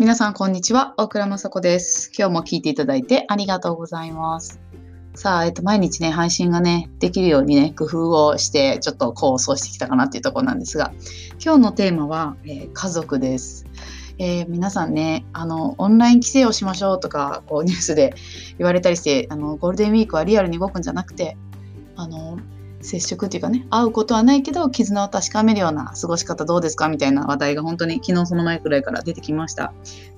[0.00, 0.94] 皆さん、こんにちは。
[0.96, 2.12] 大倉雅子です。
[2.16, 4.60] 今日も聞いていただいてありがとうございます。
[5.16, 10.92] さあ、えっと、毎日ね、配信がね、できるようにね、工夫をして、ちょっと構想してきたかなっていうところなんですが、
[11.44, 13.66] 今日のテーマは、えー家族です。
[14.18, 18.14] えー皆さんね、あの、オンライン規制をしましょうとか、こう、ニュースで
[18.56, 21.36] 言われたりして、あの、ゴールデンウィークはリアルに動くんじゃなくて、
[21.96, 22.38] あの、
[22.80, 29.72] 接触っていうかね、会うことはないけど、絆を確かめるような過ごし方どうですかみたいな話題が本当に昨日その前くらいから出てきました。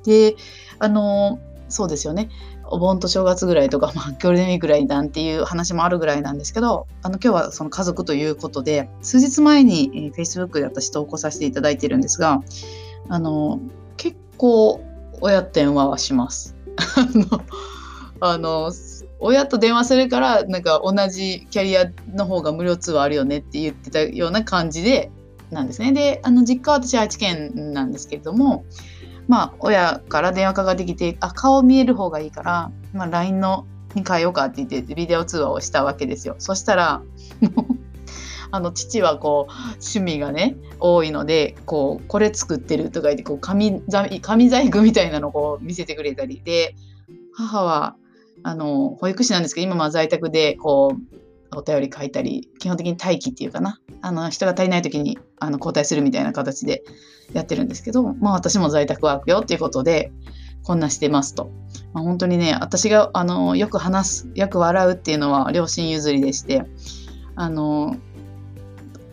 [0.04, 0.36] で、
[0.78, 2.28] あの、そうですよね。
[2.72, 12.42] お盆と正月ぐらいとか、 まあ、ゴールデンウィークぐらいなんていう話もあるぐらいなんですけど、あの、今日はその家族ということで、数日前に、えー Facebook で私投稿させていただいてるんですが、
[13.08, 13.60] あの、
[13.96, 14.80] 結構
[15.20, 16.54] 親と電話はします。
[18.20, 18.70] あの
[19.20, 25.10] 親と電話するからなんか同じキャリアの方が無料通話あるよねって言ってたような感じで
[25.50, 25.92] なんですね。
[25.92, 28.64] であの実家は私愛知県なんですけれども
[29.28, 36.36] まあ親から電話かかってきてあ顔見える方がいいから、まあ、LINE のに変えようかって言ってビデオ通話をしたわけですよ。
[36.38, 37.02] そしたら
[38.52, 46.74] あの父はこう趣味がね多いのでこうこれ作ってるとか言ってこう紙紙紙細工みたいなのをこう見せてくれたりで
[47.34, 47.96] 母は
[48.42, 56.82] あの保育士なんですけど今まあ在宅でこうお便り書いたり基本的に待機っていうかなあの人が足りない時にあの交代するみたいな形で
[57.32, 60.12] やってるんですけど、まあ、私も在宅ワークよっていうことで
[60.62, 61.50] こんなしてますと、
[61.92, 66.64] まあ、本当にね私があのよく話すよく笑うっていうのは両親譲りでして
[67.34, 67.96] あの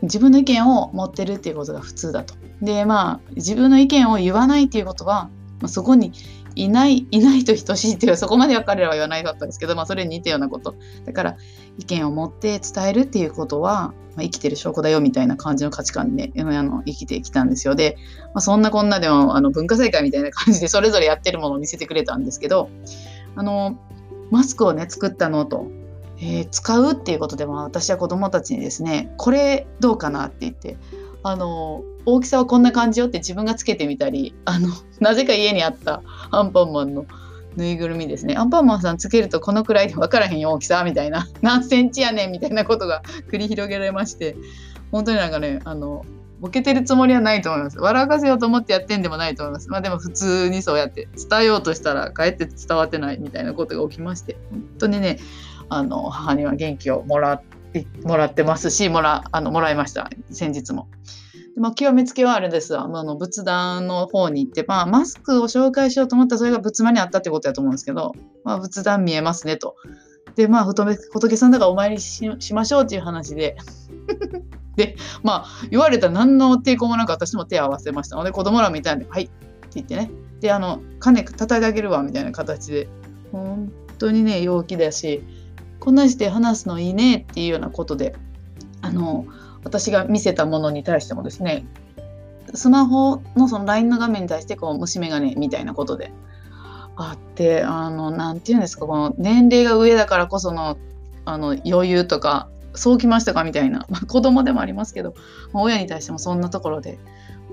[0.02, 2.36] 自分の意見を持ってるっていうことが普通だと。
[2.62, 6.12] でまあ自分の意見を言わないっていうことは、まあ、そこに
[6.58, 10.75] いないいないと等しいっていうそこまでは彼らは言わないかったんですけど、まあ、それに似たようなこと。
[11.05, 11.38] だから
[11.77, 17.75] 意見を持って伝えるっていうことは、まあ、生きてる証拠だよみたいな感じの価値観で、ね、あの生きてきたんですよ。
[17.75, 17.97] で、
[18.33, 22.69] まあ、そんなこんなでもあの文化祭会みたいな感じでそれぞれやってるものを見せてくれたんですけど
[23.35, 23.78] あの
[24.31, 25.68] マスクをね作ったのと、
[26.19, 30.78] えー使うっていうことでも私は子どもたちにですねこれどうかなって言って
[31.23, 34.69] あの大きさはこんな感じよって自分がつけてみたり あの
[35.00, 36.01] なぜか家にあった
[36.31, 37.05] アンパンマンの
[37.55, 38.35] ぬいぐるみですね。
[38.35, 41.27] アンパンマンさんつけるとこのくらいで分からへん大きさみたいな。
[41.41, 43.01] 何センチやねんみたいなことが
[43.31, 44.35] 繰り広げられまして。
[44.91, 46.06] 本当になんかねあの
[46.39, 47.79] ボケてるつもりはないと思います。
[47.79, 49.69] 笑かせようと思ってやってんでもないと思います。
[49.69, 54.38] まあでも普通にそうやって伝えようとしたらかえって伝わってないみたいなことが起きまして。
[54.51, 55.17] 本当にね
[55.69, 57.47] あの母には元気をもらって
[58.03, 60.88] もらってますしもらあのもらいました先日も。
[61.55, 68.13] でまあ、極めつけはあれですわあの仏壇の方に行って、まあ、マスクを紹介しようと思ったらそれが仏間にあったってことだと思うんですけど、
[68.44, 69.75] まあ、仏壇見えますねと。
[70.38, 73.57] でまあ仏さんだからお参りししましょうっていう話で
[74.77, 79.33] でまあ言われた何の抵抗もなく私も手を合わせましたので子供らみたいに「はい」って
[79.73, 82.88] 言ってねであの「金叩いてあげるわ」みたいな形で
[83.31, 85.23] 本当にね陽気だし
[85.88, 88.14] こんなして話すのいいねっていうようなことで
[88.81, 89.25] あの
[89.64, 91.66] 私が見せたものに対してもですね
[92.53, 96.12] スマホのその LINE の画面に対してこう虫眼鏡みたいなことで
[96.98, 100.78] あってあのなていうんですかこの年齢が上だからこその
[101.24, 105.16] あの余裕とかそうきましたかみたいな、まあ、子供でもありますけど、
[105.54, 107.00] 親に対してもそんなところで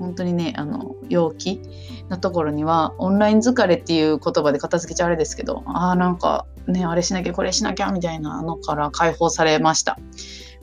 [0.01, 1.61] 本当にねあの陽気
[2.09, 9.99] なところにはオンライン疲れっていう言葉で片付けちゃあれですけどあーなんかねあれしなきゃこれしなきゃみたいなのから解放されました。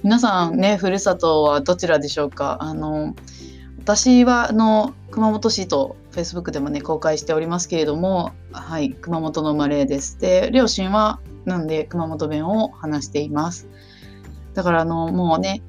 [0.03, 2.57] 皆さんねふるさとはどちらでしょうか？
[2.61, 3.15] あの
[3.79, 10.19] 私はあの熊本市と Facebook でもね公開しておりますけれどもはい熊本の生まれです。
[10.19, 13.67] で両親はなんで熊本弁を話しています？
[14.53, 15.61] だからあのもうね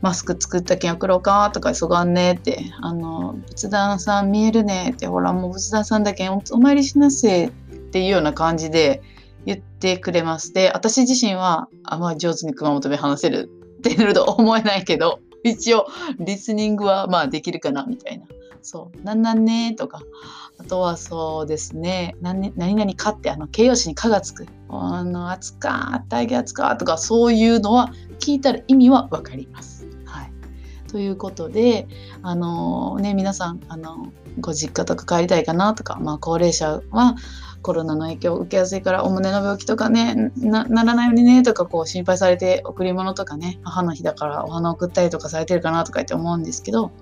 [0.00, 9.02] マスク作ったけん送ろうかとか急がんねってあの仏壇さん見えるねってほらもう仏壇さんだけおお参りしなせっていうような感じで
[9.48, 10.52] 言ってくれます。
[10.52, 15.86] で私自身はあまり上手に熊本弁話せるってなると思えないけど一応
[16.18, 18.26] リスニングはまあできるかなみたいな。
[18.60, 20.02] そう「なんなんね」とか。
[20.60, 29.86] あとはそうですね「何々か」ってあの形容詞に「か」がつく「あの暑か大気暑か」とかそういうのは聞いたら意味は分かります。
[30.04, 30.32] はい、
[30.88, 31.86] ということで
[32.22, 34.08] あのね皆さんあの
[34.40, 37.14] ご実家とか帰りたいかなとか、まあ、高齢者は
[37.62, 46.92] コロナの影響を受けやすいからお胸の病気とかねならないようにねとかこう心配されて贈り物とかね母の日だからお花送ったりとかされてるかなとかって思うんですけど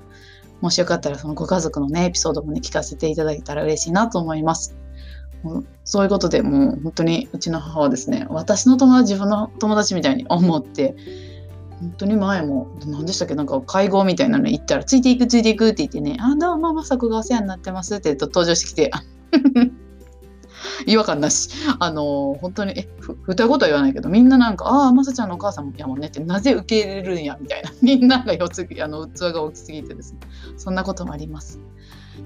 [0.60, 4.76] もしよかったらそのご家族のねエピソードもね聞かせていただけたら嬉しいなと思います。
[5.84, 10.96] そういうことでもう本当にうちの母はですね私の友達自分の友達みたいに思って
[11.80, 18.90] 本当に前も何でしたっけなんか会合みたいなの行ったら「ついていくついていく」って言ってね「あどうもまさこがお世話になってます」って登場してきて
[20.86, 21.50] 違和感なし。
[21.78, 27.70] あの本当に、え、ふ、歌ことは言わないけど、みんななんか、ああ、まさちゃんのお母さんやもんねって、なぜ受け入れるんや、みたいな。
[27.82, 30.20] みんながよつあの、器が大きすぎてですね。
[30.56, 31.60] そんなこともあります。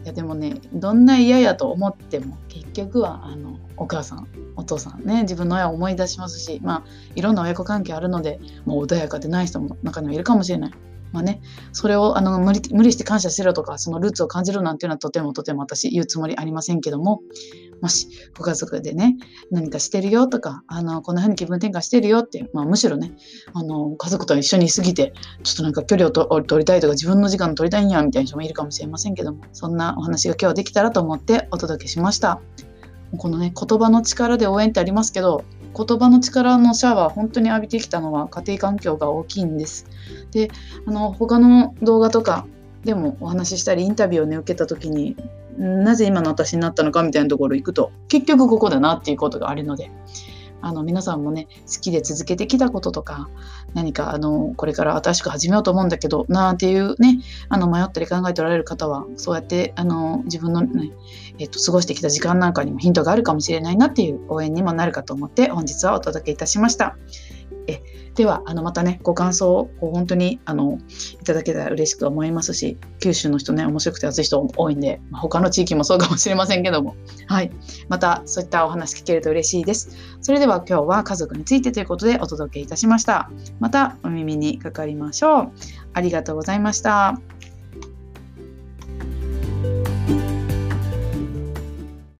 [0.04, 6.82] いや、でもね、どんな嫌やと思っても、結局は、あの、お母さん、お父さんね、自分の親を思い出しますし、まあ、
[7.14, 10.72] いろんな親子関係あるので、もう穏やかでない人も中にはいるかもしれない。
[11.12, 11.40] まあね、
[11.72, 17.22] それをあの無理無理して感謝しろとか、そのルーツを感じるなんていうのはとてもとても私言うつもりありませんけども、
[17.80, 19.16] もしご家族でね、
[19.50, 23.12] 何かしてるよとか、あのこんな風に気分転換してるよって、まあ、むしろね、
[23.54, 25.12] あの家族と一緒にいすぎて、
[25.42, 32.40] ちょっとなんか距離をと取りたいとか、自分の時間を取りたいんやみたいな人もいるかもしれませんけども、そんなお話が今日はできたらと思ってお届けしました。
[33.16, 35.44] このね、言葉の力で応援ってありますけど、
[35.76, 39.86] 言葉の力のシャワー本当に浴びてきたのは家庭環境が大きいんです。
[40.30, 40.50] で
[40.86, 42.46] あの他の動画とか
[42.84, 45.16] でもお話ししたりインタビューをね受けた時に
[45.58, 49.90] なぜ今の私になったのかみたいなところ行くと結局ここだなっていうことがあるので
[50.62, 53.28] あの皆さんもね好きで続けてきたこととか
[53.74, 60.90] 何かあのこれから新しく始めようと思うんだけどなっていうねあの迷ったり考えておられる方はそうやってあの自分のね、
[61.38, 66.96] えっと、過ごしてきた時間なんかにもヒントがあるかもしれないなっていう応援にもなるかと思って本日はお届けいたしました。
[67.70, 67.82] え
[68.14, 70.78] ではあのまたねご感想を本当にあの
[71.20, 76.96] いただけたら嬉しく思いますし九州の人ね面白くて熱い人多いんで、まあ、他の地域もそうかもしれませんけども。
[77.26, 77.50] はい。
[77.88, 79.96] またそういったお話聞けると嬉しいです。
[80.20, 83.30] それでは今日は家族についてということでお届けいたしました。
[83.58, 85.52] またお耳にかかりましょう。
[85.92, 87.20] ありがとうございました。